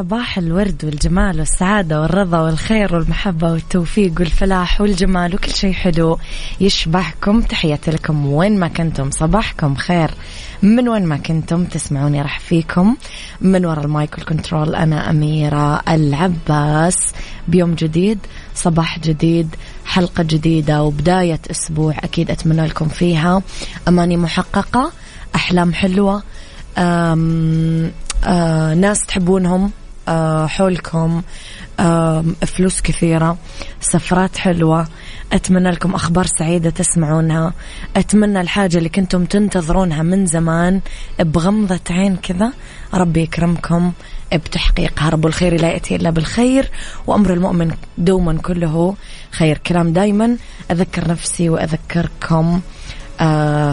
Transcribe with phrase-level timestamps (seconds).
[0.00, 6.18] صباح الورد والجمال والسعادة والرضا والخير والمحبة والتوفيق والفلاح والجمال وكل شيء حلو
[6.60, 7.40] يشبهكم.
[7.40, 10.10] تحياتي لكم وين ما كنتم صباحكم خير.
[10.62, 12.96] من وين ما كنتم تسمعوني راح فيكم.
[13.40, 16.98] من وراء المايك والكنترول أنا أميرة العباس.
[17.48, 18.18] بيوم جديد
[18.54, 23.42] صباح جديد حلقة جديدة وبداية أسبوع أكيد أتمنى لكم فيها.
[23.88, 24.92] أماني محققة
[25.34, 26.22] أحلام حلوة
[26.78, 27.90] أم
[28.24, 29.70] آه ناس تحبونهم.
[30.46, 31.22] حولكم
[31.80, 33.38] آه فلوس كثيرة
[33.80, 34.88] سفرات حلوة.
[35.32, 37.52] أتمنى لكم أخبار سعيدة تسمعونها.
[37.96, 40.80] أتمنى الحاجة اللي كنتم تنتظرونها من زمان
[41.20, 42.52] بغمضة عين كذا.
[42.94, 43.92] ربي يكرمكم
[44.32, 46.70] بتحقيقها رب الخير لا يأتي إلا بالخير
[47.06, 48.94] وأمر المؤمن دوما كله
[49.30, 49.58] خير.
[49.58, 50.36] كلام دايما
[50.70, 52.60] أذكر نفسي وأذكركم.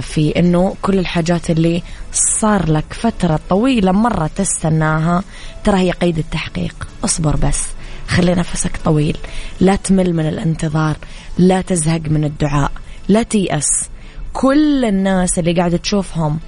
[0.02, 5.24] في إنه كل الحاجات اللي صار لك فترة طويلة مرة تستناها
[5.64, 6.88] ترى هي قيد التحقيق.
[7.04, 7.64] اصبر بس
[8.08, 9.18] خلي نفسك طويل.
[9.60, 10.98] لا تمل من الانتظار
[11.38, 12.72] لا تزهق من الدعاء
[13.08, 13.70] لا تيأس.
[14.34, 16.40] كل الناس اللي قاعدة تشوفهم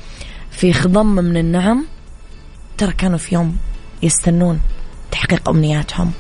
[0.51, 1.85] في خضم من النعم
[2.77, 3.57] ترى كانوا في يوم
[4.03, 4.59] يستنون
[5.11, 6.11] تحقيق أمنياتهم.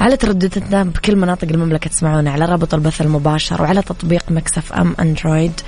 [0.00, 5.60] على تردداتنا بكل مناطق المملكة تسمعونا على رابط البث المباشر وعلى تطبيق Mix FM Android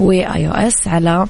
[0.00, 1.26] و iOS على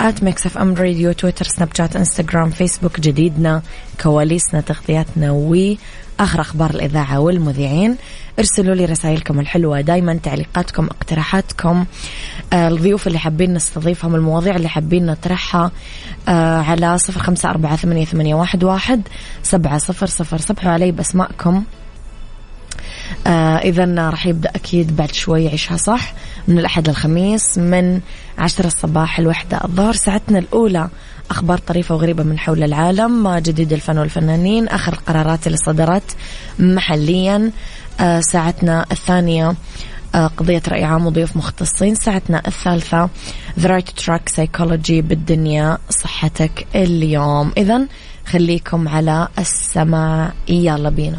[0.00, 3.62] at Mix FM Radio تويتر سناب شات انستغرام فيسبوك جديدنا
[4.02, 5.30] كواليسنا تغطياتنا
[6.20, 7.96] واخر أخبار الإذاعة والمذيعين.
[8.38, 9.80] ارسلوا لي رسائلكم الحلوة.
[9.80, 11.84] دائما تعليقاتكم اقتراحاتكم
[12.52, 15.70] آه الضيوف اللي حابين نستضيفهم المواضيع اللي حابين نطرحها
[16.28, 17.20] آه على صفر
[17.50, 19.02] أربعة ثمانية, ثمانية واحد,
[19.42, 20.38] سبعة صفر صفر.
[20.38, 21.64] صبحوا علي بأسمائكم.
[23.26, 26.12] آه إذا راح يبدأ أكيد بعد شوي عيشها صح
[26.48, 28.00] من الأحد للخميس من
[28.38, 29.92] عشرة الصباح الوحدة الظهر.
[29.92, 30.88] ساعتنا الأولى
[31.30, 36.16] أخبار طريفة وغريبة من حول العالم جديد الفن والفنانين آخر القرارات اللي صدرت
[36.58, 37.50] محليا
[38.00, 39.54] آه ساعتنا الثانية
[40.14, 43.08] آه قضية رأي عام وضيوف مختصين ساعتنا الثالثة
[43.60, 47.52] The Right Track Psychology بالدنيا صحتك اليوم.
[47.56, 47.86] إذا
[48.26, 50.32] خليكم على السماع.
[50.48, 51.18] يلا بينا.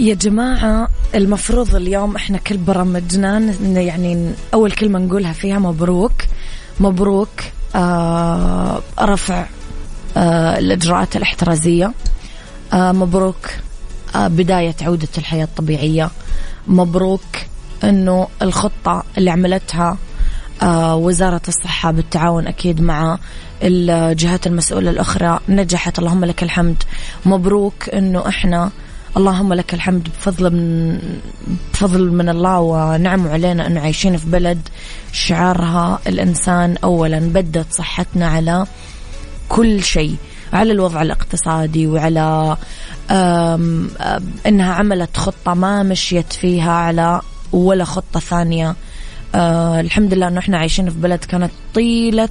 [0.00, 6.12] يا جماعة المفروض اليوم إحنا كل برامجنا يعني أول كلمة نقولها فيها مبروك.
[6.80, 7.28] مبروك
[7.74, 9.46] آه رفع
[10.16, 11.92] آه الإجراءات الاحترازية.
[12.72, 13.50] آه مبروك
[14.14, 16.10] آه بداية عودة الحياة الطبيعية.
[16.66, 17.22] مبروك
[17.84, 19.96] أنه الخطة اللي عملتها
[20.62, 23.18] آه وزارة الصحة بالتعاون أكيد مع
[23.62, 26.82] الجهات المسؤولة الأخرى نجحت اللهم لك الحمد.
[27.26, 28.70] مبروك أنه إحنا
[29.16, 30.98] اللهم لك الحمد بفضل من
[31.72, 34.68] بفضل من الله ونعمه علينا انه عايشين في بلد
[35.12, 38.66] شعارها الإنسان اولا بدت صحتنا على
[39.48, 40.16] كل شيء
[40.52, 42.56] على الوضع الاقتصادي وعلى
[44.46, 47.20] إنها عملت خطة ما مشيت فيها على
[47.52, 48.76] ولا خطة ثانية.
[49.34, 52.28] آه الحمد لله إنه إحنا عايشين في بلد كانت طيلة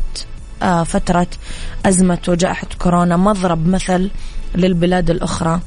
[0.64, 1.28] آه فترة
[1.86, 4.10] أزمة وجائحة كورونا مضرب مثل
[4.56, 5.60] للبلاد الأخرى.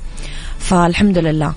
[0.62, 1.52] فالحمد لله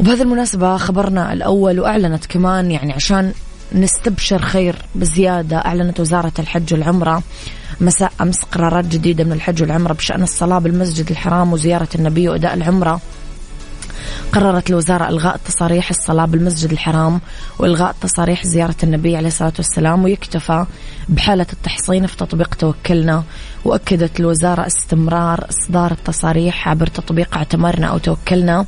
[0.00, 3.32] وبهذه المناسبة خبرنا الأول وأعلنت كمان يعني عشان
[3.72, 7.22] نستبشر خير بزيادة أعلنت وزارة الحج والعمرة
[7.80, 13.00] مساء أمس قرارات جديدة من الحج والعمرة بشأن الصلاة بالمسجد الحرام وزيارة النبي وأداء العمرة.
[14.32, 17.20] قررت الوزارة إلغاء تصاريح الصلاة بالمسجد الحرام
[17.58, 20.66] وإلغاء تصاريح زيارة النبي عليه الصلاة والسلام ويكتفى
[21.08, 23.24] بحالة التحصين في تطبيق توكلنا.
[23.64, 28.66] وأكدت الوزارة استمرار إصدار التصاريح عبر تطبيق اعتمرنا أو توكلنا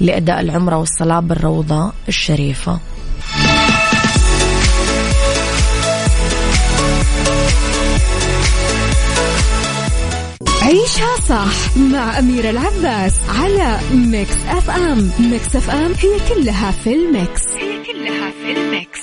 [0.00, 2.80] لأداء العمرة والصلاة بالروضة الشريفة.
[10.62, 15.10] عيشها صح مع أميرة العباس على Mix FM.
[15.18, 17.42] Mix FM هي كلها في ال mix.
[17.48, 19.00] هي كلها في الميكس.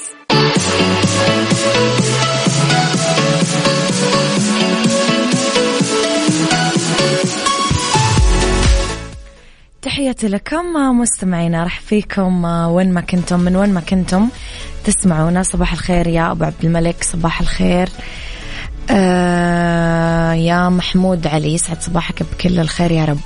[9.82, 10.66] تحياتي لكم
[11.00, 14.30] مستمعينا راح فيكم وين ما كنتم من وين ما كنتم
[14.86, 15.44] تسمعونا.
[15.44, 17.90] صباح الخير يا أبو عبد الملك صباح الخير.
[20.36, 23.20] يا محمود علي يسعد صباحك بكل الخير يا رب.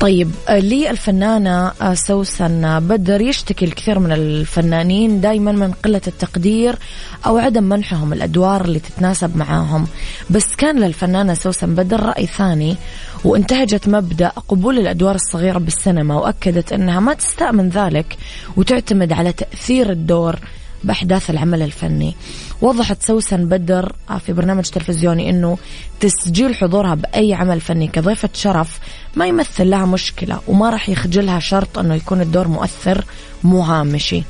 [0.00, 6.78] طيب آه، لي الفنانة آه، سوسن بدر يشتكي الكثير من الفنانين دائما من قلة التقدير
[7.26, 9.86] أو عدم منحهم الأدوار اللي تتناسب معاهم.
[10.30, 12.76] بس كان للفنانة سوسن بدر رأي ثاني
[13.24, 18.16] وانتهجت مبدأ قبول الأدوار الصغيرة بالسينما وأكدت أنها ما تستأمن ذلك
[18.56, 20.38] وتعتمد على تأثير الدور
[20.84, 22.14] بأحداث العمل الفني.
[22.62, 23.92] وضحت سوسن بدر
[24.26, 25.58] في برنامج تلفزيوني أنه
[26.00, 28.78] تسجيل حضورها بأي عمل فني كضيفة شرف
[29.16, 33.04] ما يمثل لها مشكلة وما راح يخجلها شرط أنه يكون الدور مؤثر
[33.44, 34.22] مو هامشي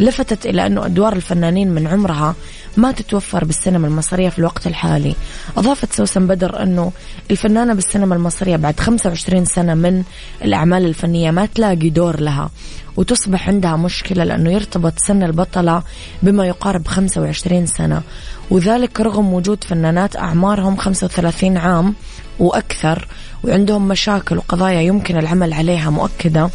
[0.00, 2.34] لفتت إلى أنه أدوار الفنانين من عمرها
[2.78, 5.14] ما تتوفر بالسينما المصرية في الوقت الحالي.
[5.56, 6.92] أضافت سوسن بدر أنه
[7.30, 10.02] الفنانة بالسينما المصرية بعد 25 سنة من
[10.44, 12.50] الأعمال الفنية ما تلاقي دور لها
[12.96, 15.82] وتصبح عندها مشكلة لأنه يرتبط سن البطلة
[16.22, 18.02] بما يقارب 25 سنة.
[18.50, 21.94] وذلك رغم وجود فنانات أعمارهم 35 عام
[22.38, 23.08] وأكثر
[23.44, 26.50] وعندهم مشاكل وقضايا يمكن العمل عليها مؤكدة.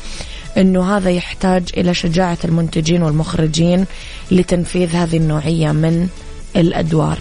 [0.57, 3.85] أنه هذا يحتاج إلى شجاعة المنتجين والمخرجين
[4.31, 6.07] لتنفيذ هذه النوعية من
[6.55, 7.17] الأدوار.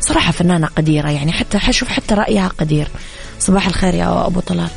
[0.00, 2.88] صراحة فنانة قديرة يعني حتى حشوف حتى رأيها قدير.
[3.38, 4.68] صباح الخير يا أبو طلال.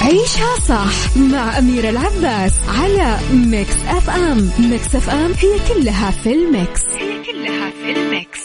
[0.00, 4.50] عيشها صح مع أميرة العباس على Mix FM.
[4.58, 6.82] Mix FM هي كلها في ال mix.
[6.84, 8.40] هي كلها في ال mix.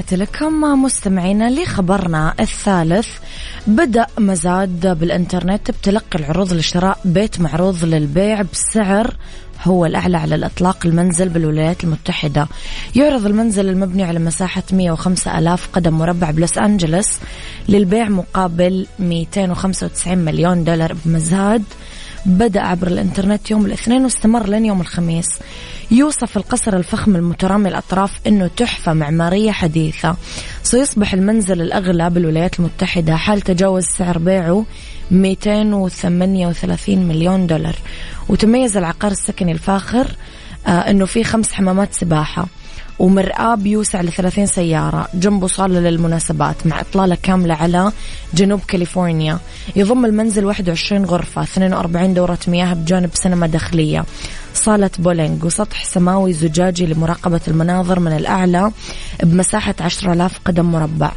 [0.00, 3.08] تحياتي لكم مستمعينا لخبرنا الثالث.
[3.66, 9.16] بدأ مزاد بالإنترنت بتلقي العروض لشراء بيت معروض للبيع بسعر
[9.64, 12.48] هو الأعلى على الإطلاق المنزل بالولايات المتحدة.
[12.96, 17.20] يعرض المنزل المبني على مساحة 105 ألاف قدم مربع بلوس أنجلس
[17.68, 20.96] للبيع مقابل 295 مليون دولار.
[21.04, 21.64] بمزاد
[22.26, 25.26] بدأ عبر الإنترنت يوم الاثنين واستمر لين يوم الخميس.
[25.90, 30.16] يوصف القصر الفخم المترامي الأطراف أنه تحفة معمارية حديثة.
[30.62, 34.64] سيصبح المنزل الأغلى بالولايات المتحدة حال تجاوز سعر بيعه
[35.10, 37.76] 238 مليون دولار.
[38.28, 40.06] وتميز العقار السكني الفاخر
[40.66, 42.46] آه أنه فيه خمس حمامات سباحة.
[43.00, 45.08] ومرآة بيوسع لثلاثين سيارة.
[45.14, 47.92] جنبه صالة للمناسبات مع إطلالة كاملة على
[48.34, 49.38] جنوب كاليفورنيا.
[49.76, 54.04] يضم المنزل 21 غرفة 42 دورة مياه بجانب سينما داخلية.
[54.54, 58.70] صالة بولينج وسطح سماوي زجاجي لمراقبة المناظر من الأعلى
[59.22, 61.12] بمساحة 10000 قدم مربع.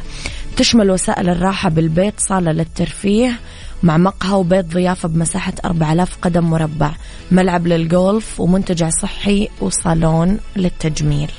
[0.56, 3.38] تشمل وسائل الراحة بالبيت صالة للترفيه
[3.82, 6.90] مع مقهى وبيت ضيافة بمساحة 4000 قدم مربع.
[7.30, 11.30] ملعب للجولف ومنتجع صحي وصالون للتجميل.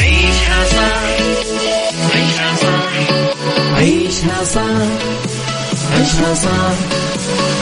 [0.00, 1.02] عيشها صح
[2.14, 2.92] عيشها صح
[3.76, 4.80] عيشها صح
[5.92, 6.74] عيشها صح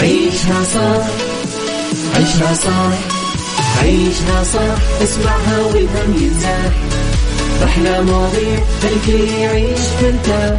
[0.02, 1.06] عيشها صح
[2.16, 2.98] عيشها صح
[3.82, 6.72] عيشها صح اسمعها والهم ينزاح
[7.64, 10.58] أحلى مواضيع الكل يعيش ترتاح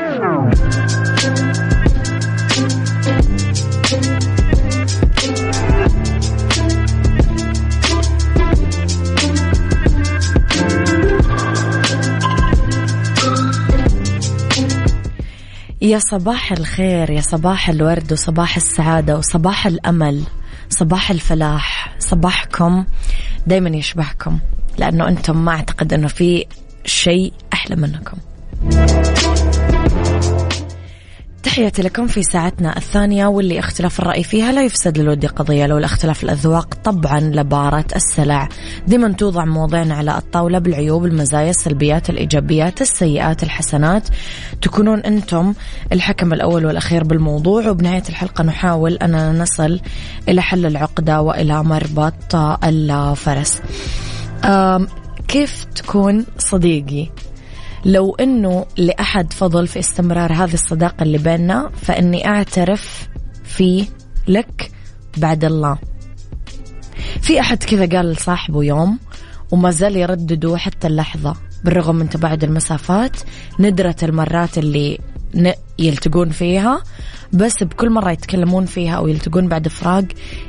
[15.81, 20.23] يا صباح الخير يا صباح الورد وصباح السعادة وصباح الأمل
[20.69, 22.85] صباح الفلاح صباحكم
[23.47, 24.39] دايما يشبهكم
[24.77, 26.45] لأنه أنتم ما أعتقد أنه في
[26.85, 28.17] شيء أحلى منكم.
[31.43, 36.23] تحياتي لكم في ساعتنا الثانية واللي اختلاف الرأي فيها لا يفسد للود قضية لو الاختلاف
[36.23, 38.49] الأذواق طبعا لبارة السلع.
[38.87, 44.07] دائما توضع مواضيعنا على الطاولة بالعيوب المزايا السلبيات الإيجابيات السيئات الحسنات.
[44.61, 45.53] تكونون أنتم
[45.91, 49.79] الحكم الأول والأخير بالموضوع وبنهاية الحلقة نحاول أن نصل
[50.29, 53.61] إلى حل العقدة وإلى مربط الفرس
[55.27, 57.09] كيف تكون صديقي؟
[57.85, 63.09] لو إنه لأحد فضل في استمرار هذه الصداقة اللي بيننا فإني أعترف
[63.43, 63.85] فيه
[64.27, 64.71] لك
[65.17, 65.77] بعد الله.
[67.21, 68.99] في أحد كذا قال لصاحبه يوم
[69.51, 73.17] وما زال يردده حتى اللحظة بالرغم من تباعد المسافات
[73.59, 74.99] ندرة المرات اللي
[75.79, 76.83] يلتقون فيها
[77.33, 80.05] بس بكل مرة يتكلمون فيها أو يلتقون بعد فراق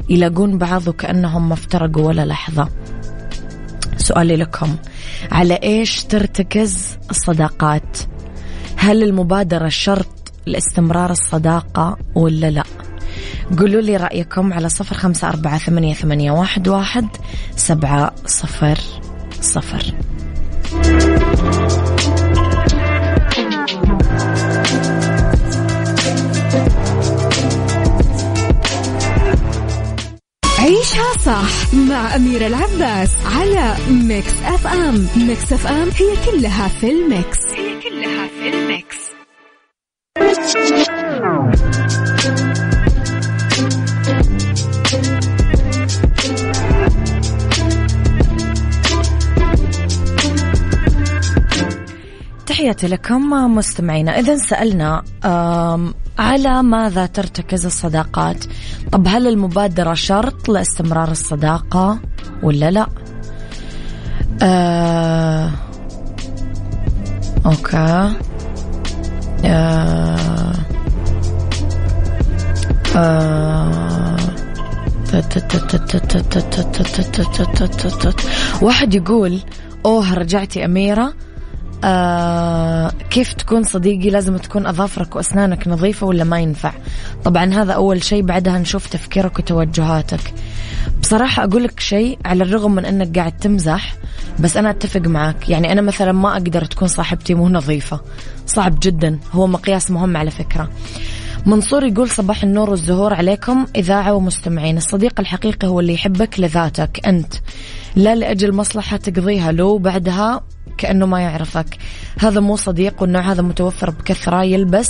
[0.09, 2.69] يلاقون بعض وكأنهم ما افترقوا ولا لحظة.
[4.03, 4.77] سؤالي لكم.
[5.33, 7.99] على إيش ترتكز الصداقات؟
[8.77, 12.65] هل المبادرة شرط لاستمرار الصداقة ولا لا؟
[13.59, 17.07] قولوا لي رأيكم على صفر خمسة أربعة ثمانية, ثمانية واحد, واحد
[17.57, 18.79] سبعة صفر
[19.41, 19.95] صفر.
[30.63, 35.09] عيشها صح مع أميرة العباس على ميكس أف أم.
[35.17, 37.39] ميكس أف أم هي كلها في ال mix.
[37.47, 38.97] هي كلها في الميكس.
[52.47, 54.19] تحياتي لكم مستمعينا.
[54.19, 55.03] إذا سألنا
[56.19, 58.45] على ماذا ترتكز الصداقات
[58.93, 61.99] طب هل المبادرة شرط لاستمرار الصداقة
[62.43, 62.87] ولا لا
[64.43, 65.51] آه
[67.47, 68.13] أوكي
[69.45, 70.53] آه
[72.97, 74.17] آه
[78.63, 79.39] واحد يقول
[79.87, 81.15] اوه رجعتي اميره
[81.85, 86.73] آه كيف تكون صديقي؟ لازم تكون أظافرك وأسنانك نظيفة ولا ما ينفع؟
[87.25, 90.35] طبعا هذا أول شيء بعدها نشوف تفكيرك وتوجهاتك.
[91.01, 93.95] بصراحة أقول لك شيء على الرغم من أنك قاعد تمزح
[94.41, 95.49] بس أنا أتفق معك.
[95.49, 98.01] يعني أنا مثلا ما أقدر تكون صاحبتي مو نظيفة.
[98.47, 99.19] صعب جدا.
[99.33, 100.71] هو مقياس مهم على فكرة.
[101.47, 103.67] منصور يقول صباح النور والزهور عليكم.
[103.77, 104.77] إذاعة ومستمعين.
[104.77, 107.07] الصديق الحقيقي هو اللي يحبك لذاتك.
[107.07, 107.35] أنت.
[107.97, 110.41] لا لأجل مصلحة تقضيها له بعدها
[110.79, 111.79] كأنه ما يعرفك.
[112.19, 114.89] هذا مو صديق والنوع هذا متوفر بكثرة يلبس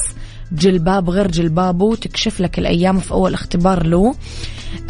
[0.52, 4.14] جلباب غير جلبابه تكشف لك الأيام في أول اختبار له.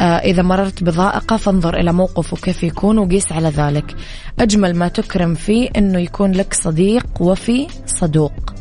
[0.01, 3.95] آه إذا مررت بضائقة فانظر إلى موقفه كيف يكون وقيس على ذلك.
[4.39, 8.53] أجمل ما تكرم فيه أنه يكون لك صديق وفي صدوق.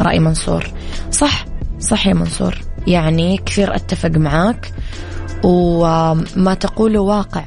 [0.00, 0.70] رأي منصور.
[1.10, 1.46] صح
[1.80, 2.58] صح يا منصور.
[2.86, 4.72] يعني كثير أتفق معاك.
[5.44, 7.44] وما تقوله واقع.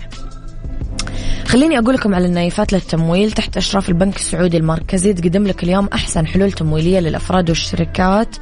[1.54, 5.14] خليني أقول لكم على النايفات للتمويل تحت إشراف البنك السعودي المركزي.
[5.14, 8.36] تقدم لك اليوم أحسن حلول تمويلية للأفراد والشركات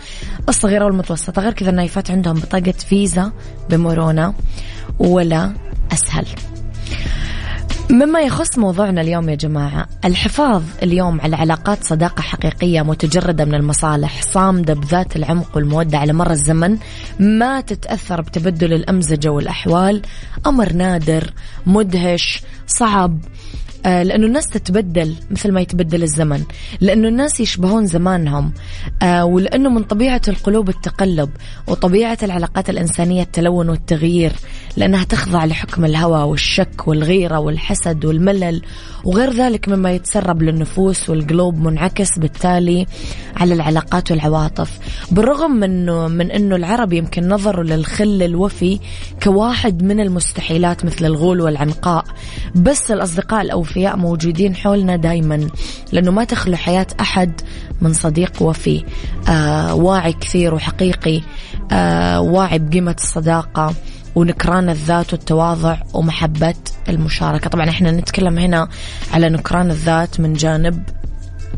[0.49, 1.41] الصغيرة والمتوسطة.
[1.41, 3.31] غير كذا النايفات عندهم بطاقة فيزا
[3.69, 4.33] بمرونة
[4.99, 5.53] ولا
[5.93, 6.25] أسهل.
[7.91, 14.21] مما يخص موضوعنا اليوم يا جماعة الحفاظ اليوم على علاقات صداقة حقيقية متجردة من المصالح
[14.21, 16.77] صامدة بذات العمق والمودة على مر الزمن
[17.19, 20.01] ما تتأثر بتبدل الأمزجة والأحوال
[20.45, 21.33] أمر نادر
[21.65, 23.19] مدهش صعب.
[23.85, 26.43] لأنه الناس تتبدل مثل ما يتبدل الزمن.
[26.81, 28.53] لأنه الناس يشبهون زمانهم
[29.01, 31.29] آه ولأنه من طبيعة القلوب التقلب
[31.67, 34.31] وطبيعة العلاقات الإنسانية التلون والتغيير
[34.77, 38.61] لأنها تخضع لحكم الهوى والشك والغيرة والحسد والملل
[39.03, 42.85] وغير ذلك مما يتسرب للنفوس والقلوب منعكس بالتالي
[43.37, 44.79] على العلاقات والعواطف.
[45.11, 48.79] بالرغم من من أنه العرب يمكن نظروا للخل الوفي
[49.23, 52.05] كواحد من المستحيلات مثل الغول والعنقاء
[52.55, 55.47] بس الأصدقاء الأوفياء موجودين حولنا دايما
[55.91, 57.41] لأنه ما تخلو حياة أحد
[57.81, 58.83] من صديق وفي.
[59.29, 61.21] آه واعي كثير وحقيقي.
[61.71, 63.73] آه واعي بقيمة الصداقة
[64.15, 66.55] ونكران الذات والتواضع ومحبة
[66.89, 67.49] المشاركة.
[67.49, 68.67] طبعا إحنا نتكلم هنا
[69.13, 70.83] على نكران الذات من جانب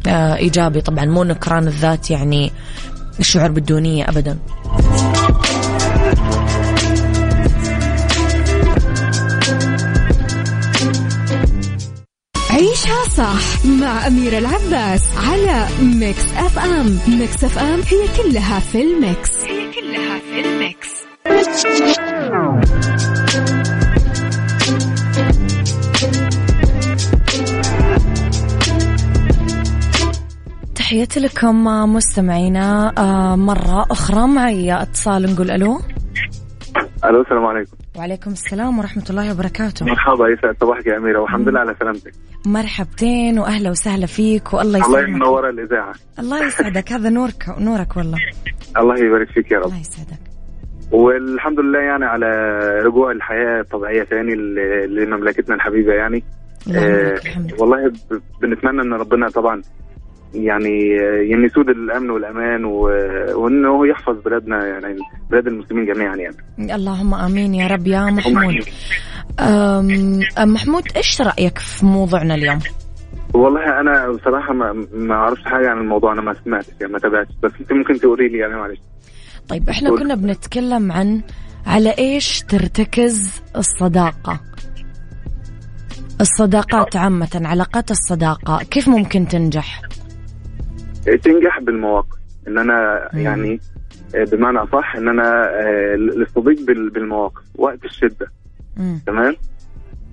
[0.08, 0.82] آه إيجابي.
[0.82, 2.52] طبعا مو نكران الذات يعني
[3.20, 4.38] الشعور بالدونية أبدا.
[13.18, 17.00] صح مع أميرة العباس على ميكس أف أم.
[17.08, 19.44] ميكس أف أم هي كلها في ال mix.
[19.44, 21.04] هي كلها في ال mix.
[30.76, 35.80] تحياتي لكم مستمعينا آه، مرة أخرى معي أتصال نقول ألو.
[37.06, 37.83] ألو السلام عليكم.
[37.98, 39.86] وعليكم السلام ورحمة الله وبركاته.
[39.86, 41.20] مرحبا يسعد صباحك يا أميرة.
[41.20, 42.12] والحمد لله على سلامتك.
[42.46, 45.16] مرحبتين وأهلا وسهلا فيك والله الله يسعدك.
[45.16, 46.92] منوره الاذاعه الله يسعدك.
[46.92, 48.18] هذا نورك نورك والله.
[48.78, 49.66] الله يبارك فيك يا رب.
[49.66, 50.20] الله يسعدك.
[50.92, 52.28] والحمد لله يعني على
[52.86, 54.36] رجوع الحياة الطبيعية ثاني
[54.88, 56.24] لمملكتنا الحبيبة يعني.
[56.76, 57.16] آه،
[57.60, 57.92] والله
[58.42, 59.62] بنتمنى إن ربنا طبعا
[60.34, 60.88] يعني
[61.30, 62.66] يعني يسود الأمن والأمان
[63.36, 65.00] وإنه يحفظ بلادنا يعني
[65.32, 66.36] بلاد المسلمين جميعا يعني
[66.76, 68.64] اللهم آمين يا رب يا محمود
[70.40, 72.60] محمود إيش رأيك في موضوعنا اليوم؟
[73.34, 77.32] والله أنا بصراحة ما ما أعرفش حاجة عن الموضوع أنا ما سمعتش يعني ما تابعتش
[77.44, 78.80] بس أنت ممكن تقولي لي يعني معلش
[79.50, 80.00] طيب إحنا قول.
[80.00, 81.22] كنا بنتكلم عن
[81.68, 84.40] على إيش ترتكز الصداقة؟
[86.22, 89.82] الصداقات عامة علاقات الصداقة كيف ممكن تنجح؟
[91.06, 92.18] تنجح بالمواقف
[92.48, 93.10] إن أنا.
[93.14, 93.60] يعني
[94.16, 98.32] آه، بمعنى أصح إن أنا آه، للصديق بال- بالمواقف وقت الشدة.
[99.06, 99.36] تمام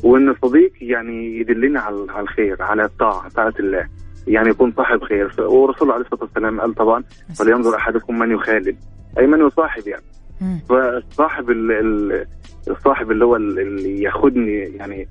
[0.05, 3.89] وإن الصديق يعني يدلني على الخير على الطاعة طاعة الله
[4.27, 7.05] يعني يكون صاحب خير ف- والرسول عليه الصلاة والسلام قال طبعا
[7.39, 8.77] فلينظر أحدكم من يخالل
[9.19, 10.03] أي من يصاحب يعني
[10.41, 10.61] مم.
[10.69, 12.27] فالصاحب ال- ال-
[12.71, 15.09] الصاحب اللي هو ال- اللي ياخدني يعني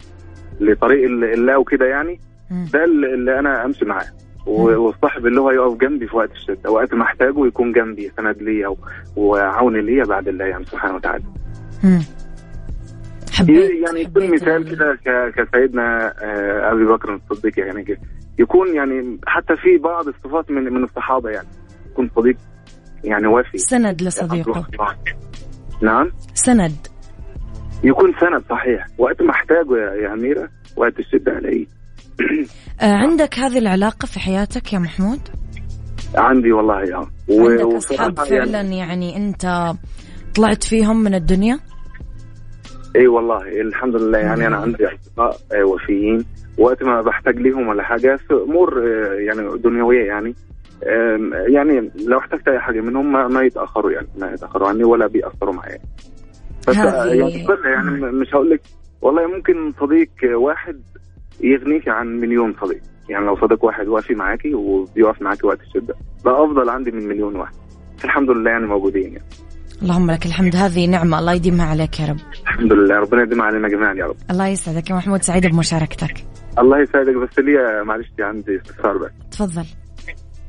[0.59, 2.19] لطريق ال- الله وكده يعني.
[2.73, 4.05] ده اللي أنا أمشي معاه.
[4.49, 8.75] والصاحب اللي هو يقف جنبي في وقت الشدة وقت ما احتاجه يكون جنبي سند ليا
[9.15, 11.23] وعون ليا بعد الله يعني سبحانه وتعالى.
[13.31, 17.97] حبيت يعني يكون حبيت مثال ال- كده كسيدنا آه، أبي بكر الصديق يعني كده
[18.39, 21.47] يكون يعني حتى في بعض الصفات من من الصحابة يعني
[21.91, 22.35] يكون صديق
[23.03, 24.65] يعني وافي سند لصديقه.
[25.81, 26.87] نعم؟ سند.
[27.83, 28.87] يكون سند صحيح.
[28.97, 31.65] وقت ما احتاجه يا أميرة وقت الشدة الاقيه
[32.81, 35.19] عندك هذه العلاقة في حياتك يا محمود؟
[36.15, 37.05] عندي والله يا.
[37.29, 39.73] عندك أصحاب فعلا يعني أنت
[40.35, 41.59] طلعت فيهم من الدنيا؟
[42.95, 46.25] إي والله الحمد لله يعني أنا عندي أصدقاء آه، وفيين.
[46.57, 50.35] وقت ما بحتاج ليهم ولا حاجة في امور آه، يعني دنيوية يعني.
[51.47, 55.53] يعني لو احتجت أي حاجة منهم ما, ما يتأخروا يعني ما يتأخروا عني ولا بيأثروا
[55.53, 55.79] معايا
[56.67, 58.61] بس آه، يعني يعني مش هقول لك
[59.01, 60.81] والله ممكن صديق واحد
[61.41, 62.81] يغنيك عن مليون صديق.
[63.09, 65.95] يعني لو صديق واحد وافي معاكي وبيقف معاكي وقت الشدة.
[66.25, 67.53] ده أفضل عندي من مليون واحد.
[68.03, 69.25] الحمد لله يعني موجودين يعني.
[69.81, 70.55] اللهم لك الحمد.
[70.55, 71.19] هذه نعمة.
[71.19, 72.17] الله يديمها عليك يا رب.
[72.41, 72.95] الحمد لله.
[72.95, 74.15] ربنا يديم علينا جميعا يا رب.
[74.31, 75.21] الله يسعدك يا محمود.
[75.21, 76.13] سعيدة بمشاركتك.
[76.59, 77.15] الله يسعدك.
[77.15, 79.11] بس ليا معلش عندي استفسار بس.
[79.31, 79.65] تفضل.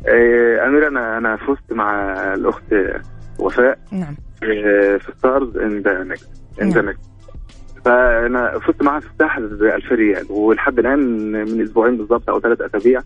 [0.09, 2.74] آه، أميرة أنا أنا فزت مع الأخت
[3.38, 3.79] وفاء.
[3.92, 4.16] نعم.
[4.42, 6.30] آه، في stars in the next
[6.62, 6.83] in the.
[6.83, 7.10] next
[7.84, 9.22] فأنا فزت معها في ب
[9.62, 10.98] 2000 ريال ولحد الآن
[11.32, 13.00] من أسبوعين بالظبط أو ثلاث أسابيع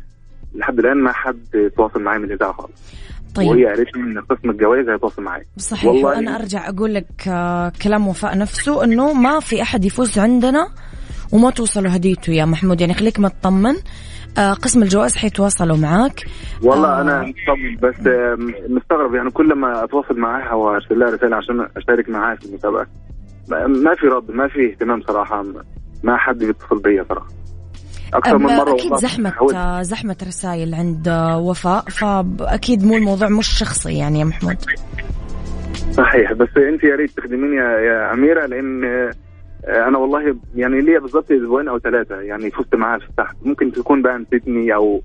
[0.54, 2.94] لحد الآن ما حد تواصل معايا من الإذاعة خالص.
[3.34, 3.48] طيب.
[3.48, 5.84] وهي قالت لي إن قسم الجوايز هيتواصل معايا صحيح.
[5.84, 10.68] والله- وأنا أرجع أقول لك آه، كلام وفاء نفسه أنه ما في أحد يفوز عندنا
[11.32, 12.80] وما توصلوا هديته يا محمود.
[12.80, 13.74] يعني خليك مطمن
[14.38, 16.24] آه، قسم الجواز حيتواصلوا معاك.
[16.62, 17.00] والله آه.
[17.00, 17.94] أنا مطمن بس
[18.68, 22.87] مستغرب يعني كل ما أتواصل معاها وأرسل لها رسالة عشان أشترك معاها في المسابقة
[23.48, 25.44] ما- في رد ما في اهتمام صراحة
[26.02, 27.26] ما حد بيتصل بيا صراحة
[28.14, 29.54] أكثر من أم- مرة أكيد والله زحمة حاولت.
[29.54, 34.57] آه، زحمة رسائل عند وفاء فأكيد مو الموضوع مش شخصي يعني يا محمود.
[35.92, 41.33] صحيح بس أنت يا ريت تخدميني يا, أميرة لأن آه، أنا والله يعني ليا بالظبط
[41.33, 45.02] أسبوعين أو ثلاثة يعني فزت معاها في السحب ممكن تكون بقى نسيتني أو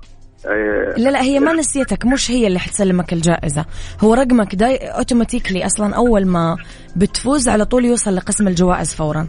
[0.98, 2.06] لا لا هي ما نسيتك.
[2.06, 3.66] مش هي اللي حتسلمك الجائزة.
[4.02, 6.58] هو رقمك دا automatically أصلا أول ما
[6.96, 9.28] بتفوز على طول يوصل لقسم الجوائز فورا.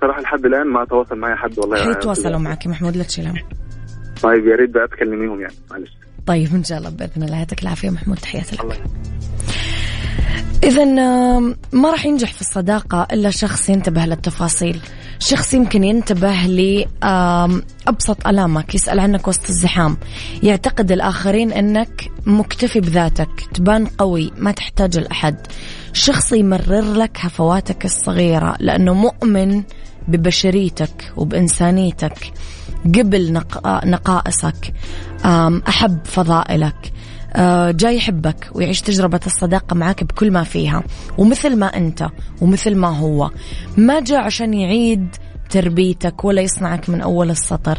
[0.00, 1.84] صراحة لحد الآن ما تواصل معي حد والله.
[1.84, 3.42] حيتواصلوا معك محمود لا تشيل
[4.22, 5.90] طيب يا ريت بقى تكلميهم يعني معلش.
[6.26, 7.36] طيب إن شاء الله بإذن الله.
[7.36, 8.18] يعطيك العافية محمود.
[8.18, 8.82] تحياتي لك.
[10.64, 10.84] إذا
[11.72, 14.80] ما راح ينجح في الصداقة إلا شخص ينتبه للتفاصيل.
[15.18, 19.96] شخص يمكن ينتبه لأبسط ألامك يسأل عنك وسط الزحام.
[20.42, 25.36] يعتقد الآخرين أنك مكتفي بذاتك تبان قوي ما تحتاج لأحد
[25.92, 29.62] شخص يمرر لك هفواتك الصغيرة لأنه مؤمن
[30.08, 32.32] ببشريتك وبإنسانيتك
[32.84, 33.42] قبل
[33.84, 34.74] نقائصك
[35.68, 36.92] أحب فضائلك.
[36.94, 36.97] آه،
[37.70, 40.82] جاي يحبك ويعيش تجربة الصداقة معك بكل ما فيها.
[41.18, 42.08] ومثل ما أنت
[42.40, 43.30] ومثل ما هو.
[43.76, 45.16] ما جاء عشان يعيد
[45.50, 47.78] تربيتك ولا يصنعك من أول السطر.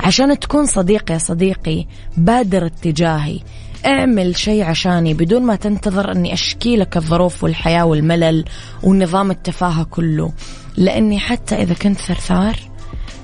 [0.00, 3.40] عشان تكون صديق يا صديقي بادر اتجاهي.
[3.86, 8.44] اعمل شيء عشاني بدون ما تنتظر أني أشكي لك الظروف والحياة والملل
[8.82, 10.32] ونظام التفاهة كله.
[10.76, 12.56] لأني حتى إذا كنت ثرثار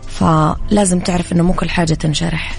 [0.08, 2.58] فلازم تعرف إنه مو كل حاجة تنشرح.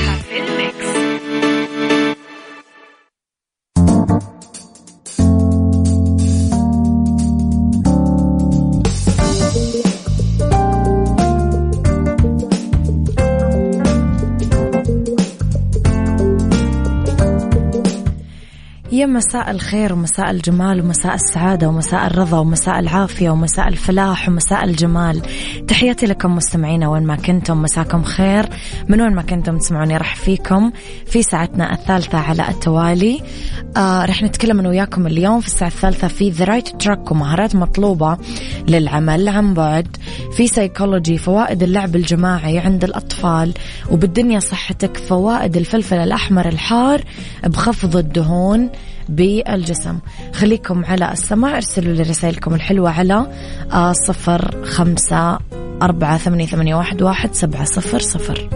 [19.01, 25.21] يا مساء الخير ومساء الجمال ومساء السعادة ومساء الرضا ومساء العافية ومساء الفلاح ومساء الجمال.
[25.67, 28.49] تحياتي لكم مستمعينا وين ما كنتم مساكم خير.
[28.87, 30.71] من وين ما كنتم تسمعوني مرحب فيكم
[31.05, 33.21] في ساعتنا الثالثة على التوالي.
[33.77, 38.17] آه رح نتكلم أنا وياكم اليوم في الساعة الثالثة في the right track ومهارات مطلوبة
[38.67, 39.29] للعمل.
[39.29, 39.97] عن بعد
[40.37, 43.53] في سيكولوجي فوائد اللعب الجماعي عند الأطفال
[43.91, 47.01] وبالدنيا صحتك فوائد الفلفل الأحمر الحار
[47.43, 48.69] بخفض الدهون.
[49.09, 49.99] بالجسم
[50.33, 53.27] خليكم على السماع ارسلوا لي رسائلكم الحلوة على
[53.73, 55.39] آه، صفر خمسة
[55.81, 58.49] أربعة ثمانية, ثمانية واحد, واحد سبعة صفر صفر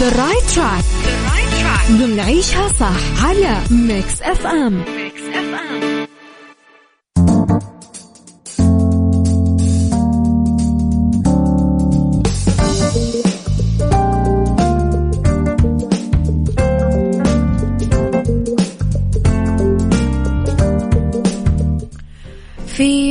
[0.00, 0.84] The right track.
[1.06, 1.84] The right track.
[1.90, 4.84] ضمن عيشها صح على ميكس اف ام.
[4.96, 5.93] ميكس اف ام.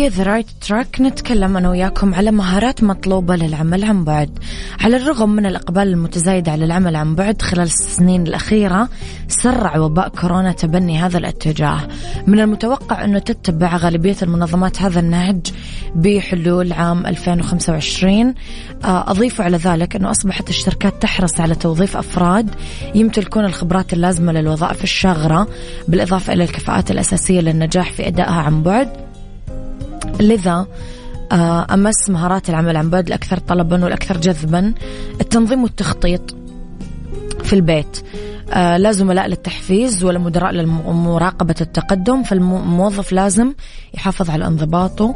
[0.03, 4.39] في the right track نتكلم أنا وياكم على مهارات مطلوبة للعمل عن بعد.
[4.79, 8.89] على الرغم من الإقبال المتزايد على العمل عن بعد خلال السنين الأخيرة
[9.27, 11.87] سرع وباء كورونا تبني هذا الاتجاه.
[12.27, 15.47] من المتوقع أنه تتبع غالبية المنظمات هذا النهج
[15.95, 18.33] بحلول عام 2025
[18.83, 22.49] آه، أضيف على ذلك أنه أصبحت الشركات تحرص على توظيف أفراد
[22.95, 25.47] يمتلكون الخبرات اللازمة للوظائف الشاغرة
[25.87, 29.12] بالإضافة إلى الكفاءات الأساسية للنجاح في أدائها عن بعد.
[30.19, 30.67] لذا
[31.31, 34.73] آه، أمس مهارات العمل عن بعد الأكثر طلبا والأكثر جذبا
[35.21, 36.35] التنظيم والتخطيط
[37.43, 38.03] في البيت.
[38.53, 43.53] آه، لا زملاء للتحفيز ولا مدراء لمراقبة التقدم فالموظف لازم
[43.93, 45.15] يحافظ على انضباطه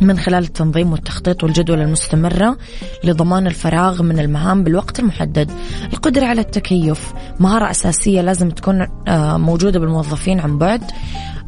[0.00, 2.56] من خلال التنظيم والتخطيط والجدول المستمرة
[3.04, 5.50] لضمان الفراغ من المهام بالوقت المحدد.
[5.92, 10.82] القدرة على التكيف مهارة أساسية لازم تكون آه، موجودة بالموظفين عن بعد.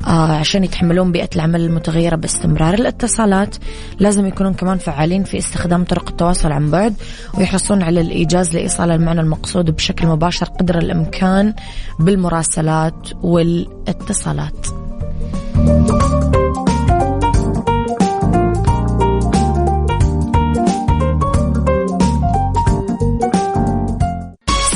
[0.06, 2.74] آه، عشان يتحملون بيئة العمل المتغيرة باستمرار.
[2.74, 3.56] الاتصالات
[3.98, 6.94] لازم يكونون كمان فعالين في استخدام طرق التواصل عن بعد
[7.34, 11.54] ويحرصون على الإيجاز لإيصال المعنى المقصود بشكل مباشر قدر الإمكان
[12.00, 14.66] بالمراسلات والاتصالات.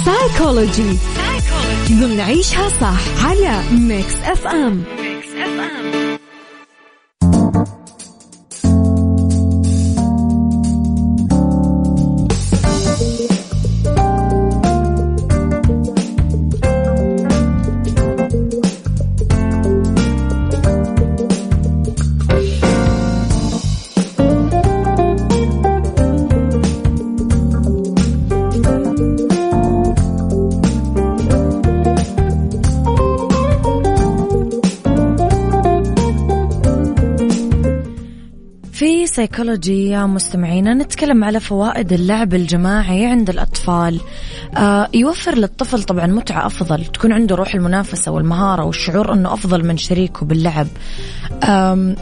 [0.04, 0.98] سايكولوجي
[2.16, 4.99] نعيشها صح على ميكس اف ام
[39.06, 44.00] سيكولوجي يا مستمعينا نتكلم على فوائد اللعب الجماعي عند الأطفال.
[44.56, 49.76] آه يوفر للطفل طبعا متعة أفضل تكون عنده روح المنافسة والمهارة والشعور أنه أفضل من
[49.76, 50.66] شريكه باللعب.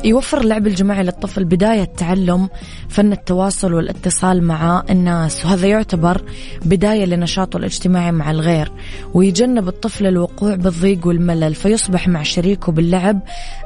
[0.05, 2.49] يوفر اللعب الجماعي للطفل بداية تعلم
[2.89, 6.23] فن التواصل والاتصال مع الناس وهذا يعتبر
[6.65, 8.73] بداية لنشاطه الاجتماعي مع الغير.
[9.15, 13.21] ويجنب الطفل الوقوع بالضيق والملل فيصبح مع شريكه باللعب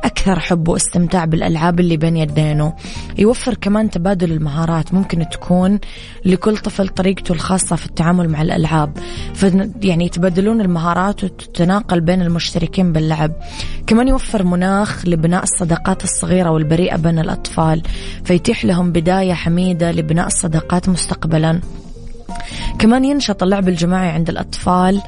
[0.05, 2.73] أكثر حب واستمتاع بالألعاب اللي بين يدينه.
[3.22, 4.94] يوفر كمان تبادل المهارات.
[4.94, 5.78] ممكن تكون
[6.24, 8.98] لكل طفل طريقته الخاصة في التعامل مع الألعاب.
[9.82, 13.32] يعني يتبادلون المهارات وتتناقل بين المشتركين باللعب.
[13.87, 17.82] كمان يوفر مناخ لبناء الصداقات الصغيرة والبريئة بين الأطفال
[18.24, 21.61] فيتيح لهم بداية حميدة لبناء الصداقات مستقبلا.
[22.79, 25.03] كمان ينشط اللعب الجماعي عند الأطفال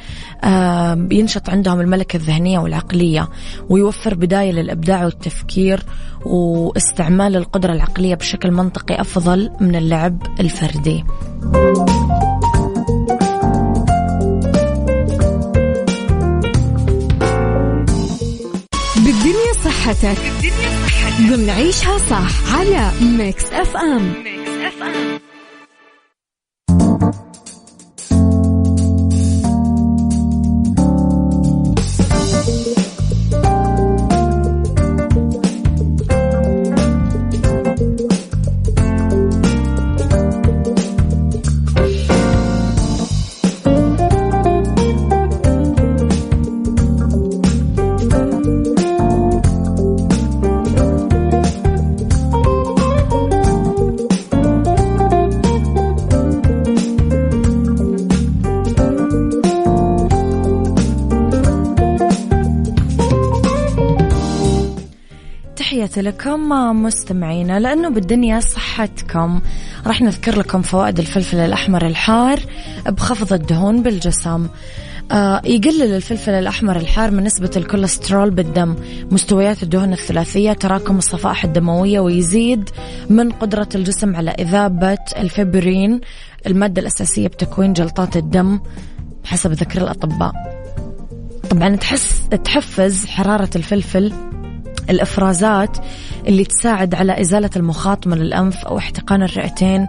[1.11, 3.29] ينشط عندهم الملكة الذهنية والعقلية
[3.69, 5.83] ويوفر بداية للإبداع والتفكير
[6.25, 11.05] واستعمال القدرة العقلية بشكل منطقي أفضل من اللعب الفردي.
[18.97, 20.19] بالدنيا صحتك.
[20.43, 21.31] بالدنيا صحتك.
[21.31, 24.13] ضمن عيشها صح على ميكس أف أم.
[24.25, 25.34] ميكس أف أم.
[65.95, 66.49] تحياتي لكم
[66.83, 69.41] مستمعينا لأنه بالدنيا صحتكم.
[69.87, 72.41] راح نذكر لكم فوائد الفلفل الأحمر الحار
[72.87, 74.49] بخفض الدهون بالجسم.
[75.13, 78.77] آه يقلل الفلفل الأحمر الحار من نسبة الكوليسترول بالدم.
[79.11, 82.71] مستويات الدهون الثلاثية تراكم الصفائح الدموية ويزيد
[83.11, 86.01] من قدرة الجسم على إذابة الفبرين
[86.47, 88.61] المادة الأساسية بتكوين جلطات الدم
[89.25, 90.33] حسب ذكر الأطباء.
[91.51, 94.13] طبعا تحس تحفز حرارة الفلفل
[94.91, 95.77] الإفرازات
[96.27, 99.89] اللي تساعد على إزالة المخاط من الأنف أو احتقان الرئتين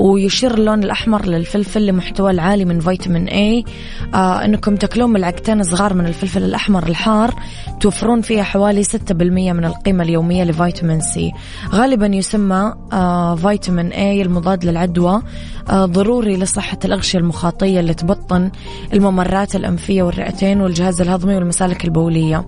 [0.00, 3.64] ويشير اللون الأحمر للفلفل لمحتوى العالي من فيتامين A
[4.14, 7.34] آه إنكم تاكلون ملعقتين صغار من الفلفل الأحمر الحار.
[7.80, 8.92] توفرون فيها حوالي 6%
[9.52, 11.32] من القيمة اليومية لفيتامين C
[11.70, 15.22] غالبا يسمى آه فيتامين A المضاد للعدوى
[15.70, 18.50] آه ضروري لصحة الأغشية المخاطية اللي تبطن
[18.92, 22.46] الممرات الأنفية والرئتين والجهاز الهضمي والمسالك البولية.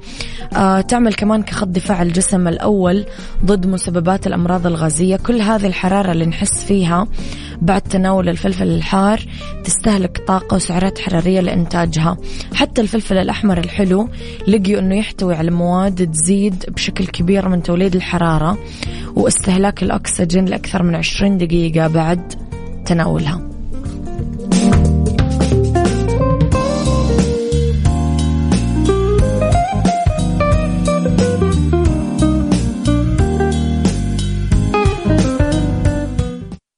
[0.56, 3.04] آه تعمل كمان كخط دفاع الجسم الأول
[3.44, 5.16] ضد مسببات الأمراض الغازية.
[5.16, 7.06] كل هذه الحرارة اللي نحس فيها
[7.62, 9.20] بعد تناول الفلفل الحار
[9.64, 12.16] تستهلك طاقة وسعرات حرارية لإنتاجها.
[12.54, 14.08] حتى الفلفل الأحمر الحلو
[14.48, 18.58] لقيوا أنه يحتوي على مواد تزيد بشكل كبير من توليد الحرارة
[19.16, 22.34] واستهلاك الأكسجين لأكثر من 20 دقيقة بعد
[22.86, 23.51] تناولها.